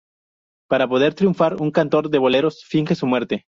Para 0.67 0.87
poder 0.89 1.13
triunfar 1.13 1.61
un 1.61 1.69
cantor 1.69 2.09
de 2.09 2.17
boleros 2.17 2.63
finge 2.67 2.95
su 2.95 3.05
muerte. 3.05 3.45